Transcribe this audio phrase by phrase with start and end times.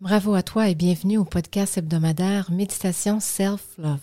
[0.00, 4.00] Bravo à toi et bienvenue au podcast hebdomadaire Méditation Self-Love.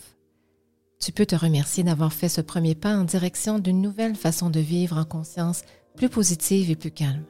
[1.00, 4.60] Tu peux te remercier d'avoir fait ce premier pas en direction d'une nouvelle façon de
[4.60, 5.62] vivre en conscience
[5.96, 7.24] plus positive et plus calme.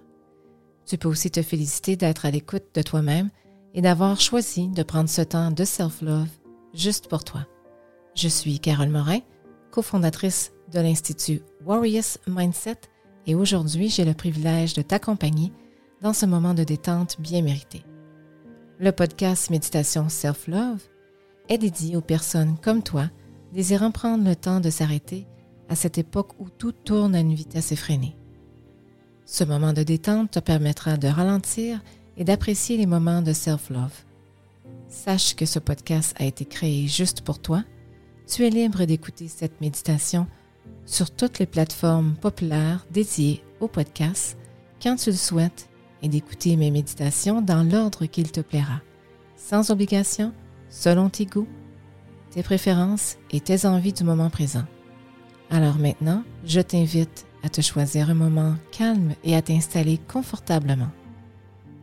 [0.84, 3.30] Tu peux aussi te féliciter d'être à l'écoute de toi-même
[3.72, 6.28] et d'avoir choisi de prendre ce temps de self-love
[6.74, 7.46] juste pour toi.
[8.14, 9.21] Je suis Carole Morin,
[9.71, 12.80] cofondatrice de l'Institut Warriors Mindset
[13.26, 15.54] et aujourd'hui j'ai le privilège de t'accompagner
[16.02, 17.82] dans ce moment de détente bien mérité.
[18.80, 20.80] Le podcast Méditation Self-Love
[21.48, 23.11] est dédié aux personnes comme toi
[23.52, 25.27] désirant prendre le temps de s'arrêter
[25.69, 28.16] à cette époque où tout tourne à une vitesse effrénée.
[29.25, 31.83] Ce moment de détente te permettra de ralentir
[32.16, 34.05] et d'apprécier les moments de self-love.
[34.88, 37.65] Sache que ce podcast a été créé juste pour toi.
[38.29, 40.29] Tu es libre d'écouter cette méditation
[40.87, 44.38] sur toutes les plateformes populaires dédiées au podcast
[44.80, 45.68] quand tu le souhaites
[46.02, 48.80] et d'écouter mes méditations dans l'ordre qu'il te plaira,
[49.37, 50.33] sans obligation,
[50.69, 51.48] selon tes goûts,
[52.30, 54.65] tes préférences et tes envies du moment présent.
[55.51, 60.91] Alors maintenant, je t'invite à te choisir un moment calme et à t'installer confortablement.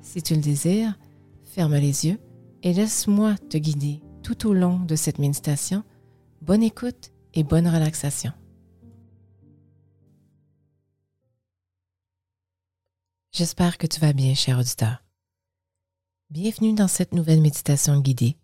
[0.02, 0.98] Si tu le désires,
[1.44, 2.20] ferme les yeux
[2.64, 5.84] et laisse-moi te guider tout au long de cette méditation.
[6.42, 8.32] Bonne écoute et bonne relaxation.
[13.38, 15.04] J'espère que tu vas bien, cher auditeur.
[16.30, 18.38] Bienvenue dans cette nouvelle méditation guidée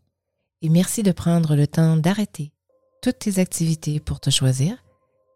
[0.62, 2.52] et merci de prendre le temps d'arrêter
[3.02, 4.84] toutes tes activités pour te choisir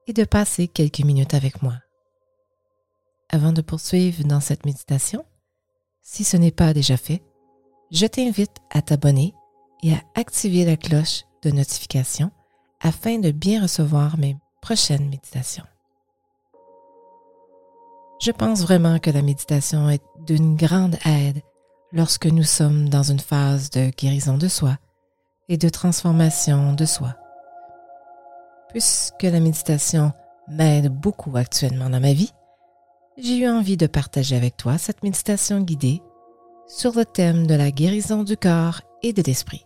[0.07, 1.75] et de passer quelques minutes avec moi.
[3.29, 5.23] Avant de poursuivre dans cette méditation,
[6.01, 7.23] si ce n'est pas déjà fait,
[7.91, 9.33] je t'invite à t'abonner
[9.83, 12.29] et à activer la cloche de notification
[12.81, 15.63] afin de bien recevoir mes prochaines méditations.
[18.19, 21.41] Je pense vraiment que la méditation est d'une grande aide
[21.91, 24.77] lorsque nous sommes dans une phase de guérison de soi
[25.49, 27.15] et de transformation de soi.
[28.69, 30.13] Puisque la méditation
[30.47, 32.31] m'aide beaucoup actuellement dans ma vie,
[33.17, 36.01] j'ai eu envie de partager avec toi cette méditation guidée
[36.67, 39.65] sur le thème de la guérison du corps et de l'esprit.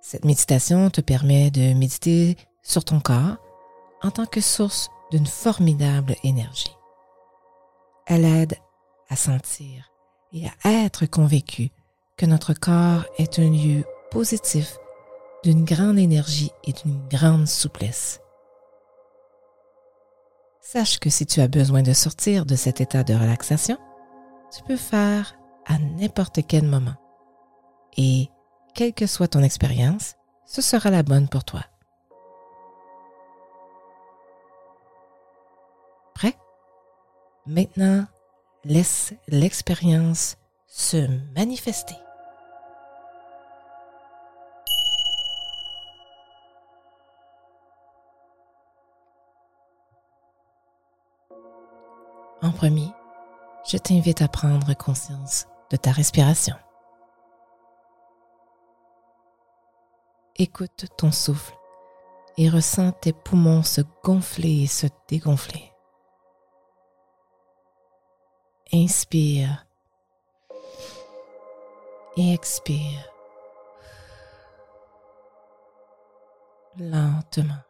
[0.00, 3.36] Cette méditation te permet de méditer sur ton corps
[4.02, 6.74] en tant que source d'une formidable énergie.
[8.06, 8.56] Elle aide
[9.10, 9.92] à sentir
[10.32, 11.70] et à être convaincu
[12.16, 14.78] que notre corps est un lieu positif
[15.44, 18.20] d'une grande énergie et d'une grande souplesse.
[20.62, 23.76] Sache que si tu as besoin de sortir de cet état de relaxation,
[24.50, 25.36] tu peux faire
[25.66, 26.94] à n'importe quel moment.
[27.98, 28.30] Et,
[28.74, 30.14] quelle que soit ton expérience,
[30.46, 31.64] ce sera la bonne pour toi.
[37.46, 38.06] Maintenant,
[38.64, 40.36] laisse l'expérience
[40.68, 41.96] se manifester.
[52.42, 52.88] En premier,
[53.68, 56.54] je t'invite à prendre conscience de ta respiration.
[60.36, 61.54] Écoute ton souffle
[62.36, 65.71] et ressens tes poumons se gonfler et se dégonfler.
[68.74, 69.66] Inspire
[72.16, 73.06] et expire
[76.78, 77.62] lentement.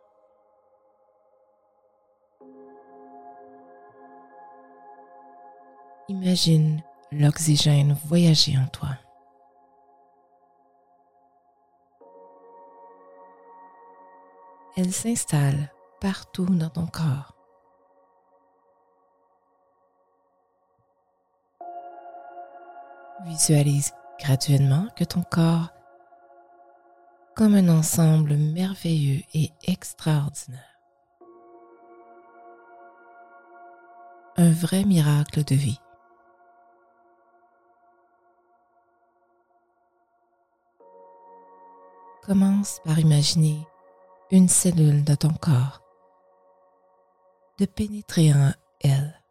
[6.08, 6.80] Imagine
[7.10, 8.90] l'oxygène voyager en toi.
[14.76, 17.31] Elle s'installe partout dans ton corps.
[23.24, 25.70] Visualise graduellement que ton corps,
[27.36, 30.80] comme un ensemble merveilleux et extraordinaire,
[34.36, 35.80] un vrai miracle de vie.
[42.24, 43.64] Commence par imaginer
[44.32, 45.80] une cellule de ton corps,
[47.58, 49.21] de pénétrer en elle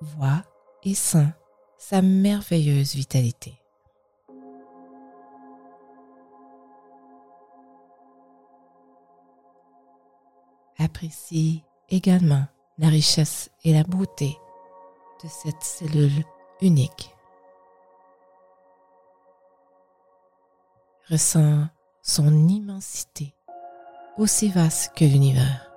[0.00, 0.42] voit
[0.82, 1.28] et sent
[1.78, 3.54] sa merveilleuse vitalité.
[10.78, 12.46] Apprécie également
[12.78, 14.38] la richesse et la beauté
[15.22, 16.24] de cette cellule
[16.62, 17.14] unique.
[21.10, 21.68] Ressens
[22.02, 23.34] son immensité,
[24.16, 25.69] aussi vaste que l'univers.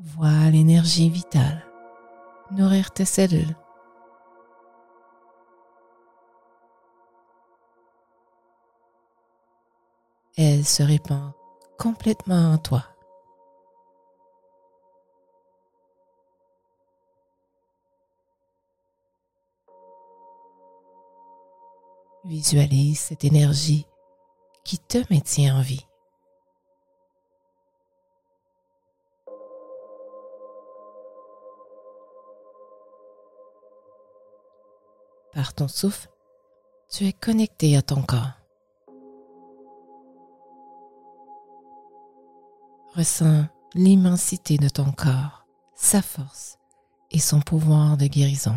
[0.00, 1.66] Vois l'énergie vitale
[2.52, 3.56] nourrir tes cellules.
[10.36, 11.32] Elle se répand
[11.78, 12.84] complètement en toi.
[22.24, 23.84] Visualise cette énergie
[24.62, 25.87] qui te maintient en vie.
[35.38, 36.08] Par ton souffle,
[36.90, 38.32] tu es connecté à ton corps.
[42.96, 45.46] Ressens l'immensité de ton corps,
[45.76, 46.58] sa force
[47.12, 48.56] et son pouvoir de guérison.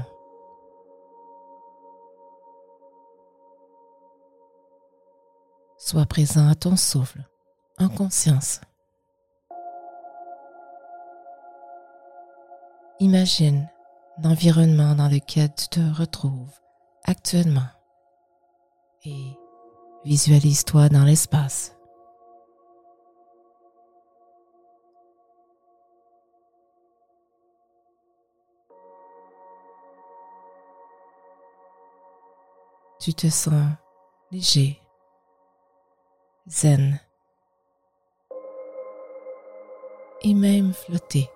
[5.77, 7.29] Sois présent à ton souffle,
[7.77, 8.59] en conscience.
[12.99, 13.69] Imagine
[14.23, 16.60] l'environnement dans lequel tu te retrouves
[17.03, 17.67] actuellement
[19.03, 19.37] et
[20.05, 21.75] visualise-toi dans l'espace.
[32.99, 33.65] Tu te sens
[34.31, 34.79] léger,
[36.47, 36.99] zen
[40.21, 41.27] et même flotter.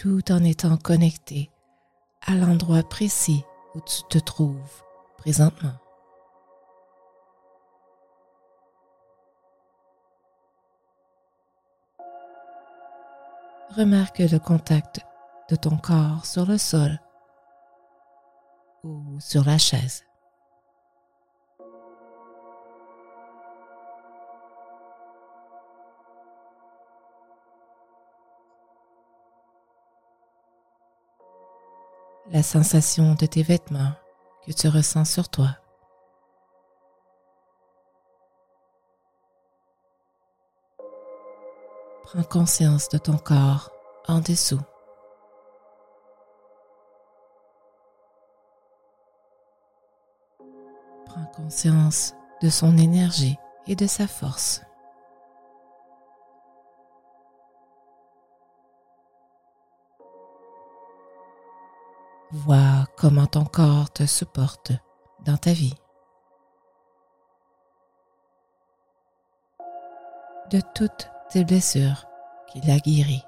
[0.00, 1.50] Tout en étant connecté
[2.22, 3.44] à l'endroit précis
[3.74, 4.82] où tu te trouves
[5.18, 5.74] présentement.
[13.76, 15.00] remarque le contact
[15.48, 16.98] de ton corps sur le sol
[18.82, 20.09] ou sur la chaise.
[32.42, 33.92] Sensation de tes vêtements
[34.46, 35.56] que tu ressens sur toi.
[42.04, 43.70] Prends conscience de ton corps
[44.08, 44.60] en dessous.
[51.06, 53.36] Prends conscience de son énergie
[53.66, 54.62] et de sa force.
[62.32, 64.70] Vois comment ton corps te supporte
[65.24, 65.74] dans ta vie.
[70.50, 72.06] De toute tes blessures
[72.46, 73.24] qu'il a guéries.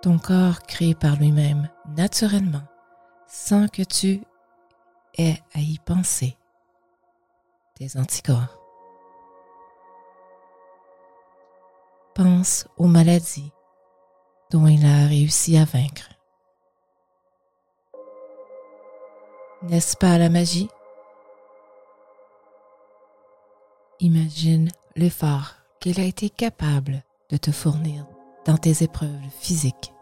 [0.00, 2.64] Ton corps crée par lui-même naturellement
[3.26, 4.22] sans que tu
[5.18, 6.38] aies à y penser
[7.74, 8.63] tes anticorps.
[12.14, 13.50] Pense aux maladies
[14.52, 16.10] dont il a réussi à vaincre.
[19.62, 20.68] N'est-ce pas la magie?
[23.98, 28.06] Imagine l'effort qu'il a été capable de te fournir
[28.44, 29.92] dans tes épreuves physiques.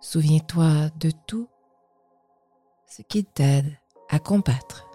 [0.00, 1.48] Souviens-toi de tout
[2.86, 3.76] ce qui t'aide
[4.08, 4.85] à combattre.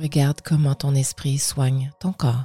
[0.00, 2.44] Regarde comment ton esprit soigne ton corps.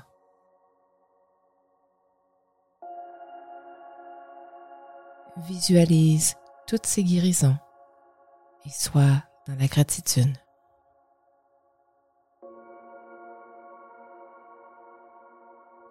[5.37, 7.57] Visualise toutes ces guérisons
[8.65, 10.35] et sois dans la gratitude.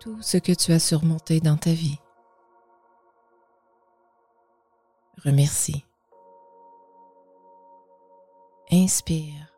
[0.01, 1.99] Tout ce que tu as surmonté dans ta vie.
[5.25, 5.85] Remercie.
[8.73, 9.52] Inspire.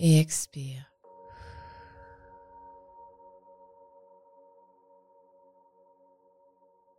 [0.00, 0.92] Et expire.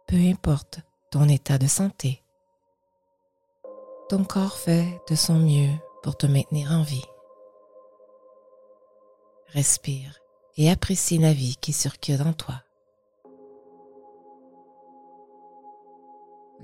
[0.07, 2.23] Peu importe ton état de santé,
[4.09, 5.71] ton corps fait de son mieux
[6.03, 7.05] pour te maintenir en vie.
[9.53, 10.19] Respire
[10.57, 12.63] et apprécie la vie qui circule en toi.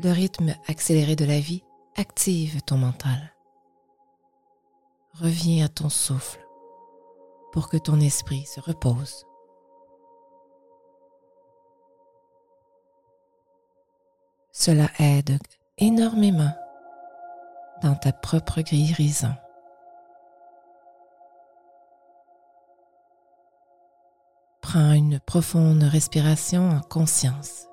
[0.03, 1.63] Le rythme accéléré de la vie
[1.95, 3.34] active ton mental
[5.19, 6.45] reviens à ton souffle
[7.51, 9.25] pour que ton esprit se repose.
[14.51, 15.38] Cela aide
[15.77, 16.53] énormément
[17.81, 19.34] dans ta propre guérison.
[24.62, 27.67] Prends une profonde respiration en conscience.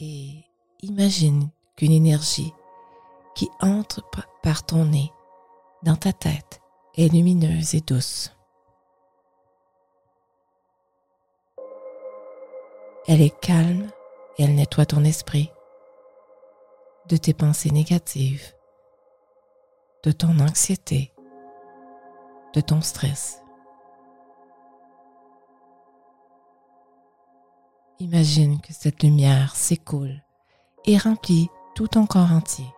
[0.00, 0.44] Et
[0.80, 2.52] imagine qu'une énergie
[3.34, 4.02] qui entre
[4.42, 5.12] par ton nez
[5.82, 6.60] dans ta tête
[6.96, 8.32] est lumineuse et douce.
[13.08, 13.90] Elle est calme
[14.38, 15.50] et elle nettoie ton esprit
[17.08, 18.54] de tes pensées négatives,
[20.04, 21.12] de ton anxiété,
[22.54, 23.42] de ton stress.
[27.98, 30.22] Imagine que cette lumière s'écoule
[30.84, 32.72] et remplit tout ton corps entier.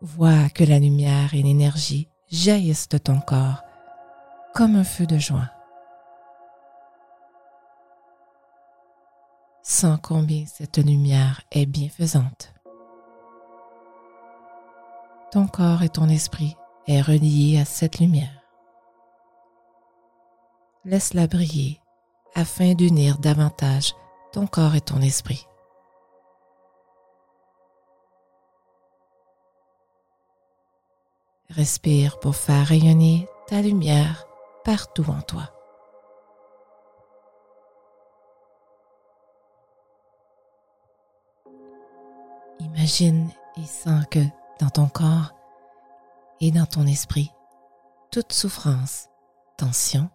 [0.00, 3.62] Vois que la lumière et l'énergie jaillissent de ton corps
[4.54, 5.50] comme un feu de joie.
[9.62, 12.54] Sans combien cette lumière est bienfaisante.
[15.30, 16.56] Ton corps et ton esprit
[16.88, 18.42] est relié à cette lumière.
[20.84, 21.80] Laisse-la briller
[22.34, 23.94] afin d'unir davantage
[24.32, 25.46] ton corps et ton esprit.
[31.50, 34.24] Respire pour faire rayonner ta lumière
[34.64, 35.50] partout en toi.
[42.60, 44.20] Imagine et sens que
[44.60, 45.32] dans ton corps
[46.40, 47.32] et dans ton esprit,
[48.12, 49.08] toute souffrance,
[49.56, 50.08] tension,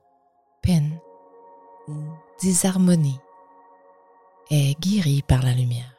[0.61, 0.97] peine
[1.87, 1.95] ou
[2.39, 3.19] disharmonie
[4.49, 5.91] est guérie par la lumière.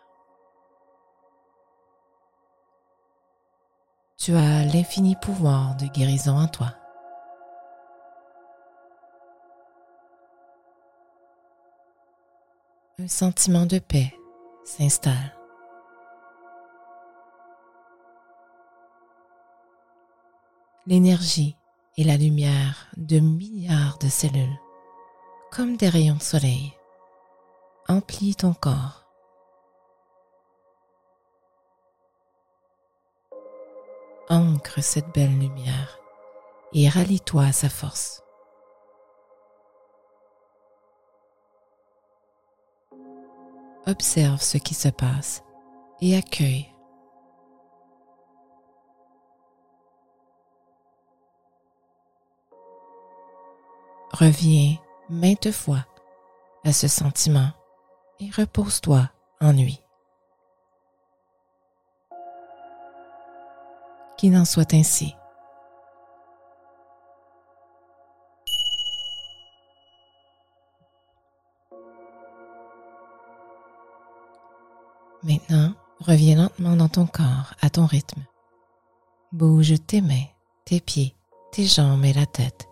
[4.19, 6.75] Tu as l'infini pouvoir de guérison en toi.
[12.99, 14.13] Un sentiment de paix
[14.65, 15.37] s'installe.
[20.87, 21.57] L'énergie
[21.97, 24.59] et la lumière de milliards de cellules,
[25.51, 26.76] comme des rayons de soleil,
[27.89, 29.07] emplit ton corps.
[34.29, 35.99] ancre cette belle lumière
[36.73, 38.23] et rallie-toi à sa force.
[43.87, 45.45] Observe ce qui se passe
[46.01, 46.73] et accueille.
[54.13, 54.77] Reviens
[55.09, 55.85] maintes fois
[56.65, 57.51] à ce sentiment
[58.21, 59.81] et repose-toi en nuit.
[64.17, 65.15] qu'il en soit ainsi.
[75.23, 78.23] Maintenant, reviens lentement dans ton corps à ton rythme.
[79.33, 80.27] Bouge tes mains,
[80.65, 81.15] tes pieds,
[81.51, 82.69] tes jambes et la tête.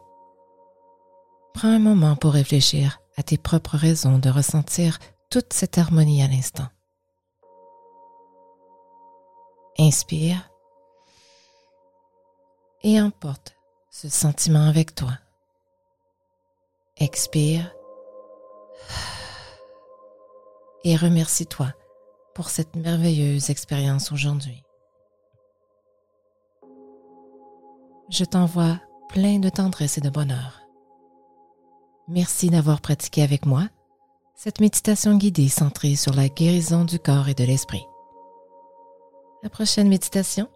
[1.53, 4.99] Prends un moment pour réfléchir à tes propres raisons de ressentir
[5.35, 6.69] toute cette harmonie à l'instant.
[9.81, 10.49] Inspire
[12.85, 13.57] et emporte
[13.91, 15.19] ce sentiment avec toi.
[16.99, 17.75] Expire
[20.85, 21.73] et remercie-toi
[22.37, 24.63] pour cette merveilleuse expérience aujourd'hui.
[28.09, 30.61] Je t'envoie plein de tendresse et de bonheur.
[32.07, 33.69] Merci d'avoir pratiqué avec moi
[34.35, 37.87] cette méditation guidée centrée sur la guérison du corps et de l'esprit.
[39.43, 40.49] La prochaine méditation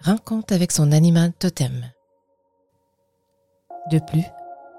[0.00, 1.90] rencontre avec son animal totem.
[3.90, 4.24] De plus,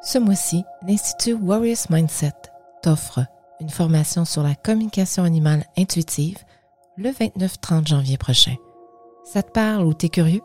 [0.02, 2.34] ce mois-ci, l'Institut Warriors Mindset
[2.82, 3.26] t'offre
[3.60, 6.40] une formation sur la communication animale intuitive
[6.98, 8.56] le 29-30 janvier prochain.
[9.24, 10.42] Ça te parle ou t'es curieux?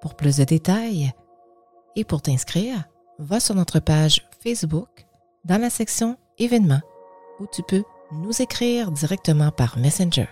[0.00, 1.12] Pour plus de détails
[1.96, 2.84] et pour t'inscrire,
[3.18, 5.06] va sur notre page Facebook
[5.44, 6.80] dans la section événements
[7.40, 10.28] où tu peux nous écrire directement par Messenger.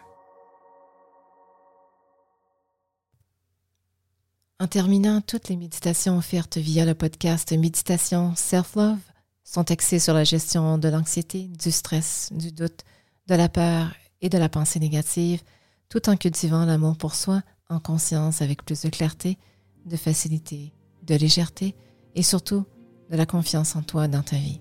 [4.61, 9.01] En terminant, toutes les méditations offertes via le podcast Méditation Self-Love
[9.45, 12.85] sont axées sur la gestion de l'anxiété, du stress, du doute,
[13.27, 15.43] de la peur et de la pensée négative,
[15.89, 19.37] tout en cultivant l'amour pour soi en conscience avec plus de clarté,
[19.85, 21.75] de facilité, de légèreté
[22.15, 22.65] et surtout
[23.11, 24.61] de la confiance en toi dans ta vie.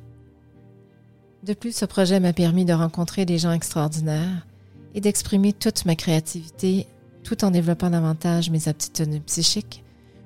[1.43, 4.45] De plus, ce projet m'a permis de rencontrer des gens extraordinaires
[4.93, 6.87] et d'exprimer toute ma créativité
[7.23, 9.83] tout en développant davantage mes aptitudes psychiques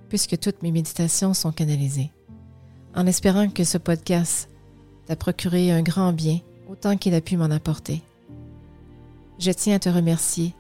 [0.10, 2.12] puisque toutes mes méditations sont canalisées.
[2.96, 4.50] En espérant que ce podcast
[5.06, 8.02] t'a procuré un grand bien autant qu'il a pu m'en apporter.
[9.40, 10.54] Je tiens à te remercier,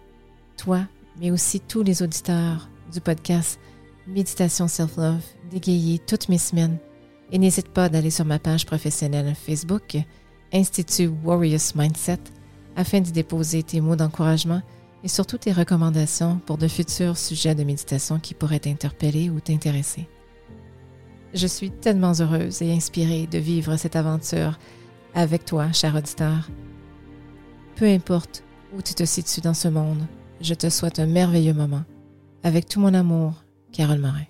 [0.57, 0.81] toi,
[1.19, 3.59] mais aussi tous les auditeurs du podcast
[4.07, 6.77] Méditation Self-Love, d'égayer toutes mes semaines.
[7.31, 9.97] Et n'hésite pas d'aller sur ma page professionnelle Facebook,
[10.55, 12.19] Institut Warriors Mindset,
[12.77, 14.61] afin d'y déposer tes mots d'encouragement
[15.03, 20.07] et surtout tes recommandations pour de futurs sujets de méditation qui pourraient t'interpeller ou t'intéresser.
[21.33, 24.57] Je suis tellement heureuse et inspirée de vivre cette aventure
[25.13, 26.49] avec toi, cher auditeur.
[27.75, 30.03] Peu importe où tu te situes dans ce monde,
[30.39, 31.83] je te souhaite un merveilleux moment.
[32.43, 33.43] Avec tout mon amour,
[33.73, 34.23] Carole Morin.